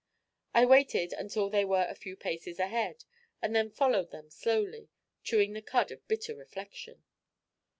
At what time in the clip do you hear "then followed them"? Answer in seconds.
3.55-4.31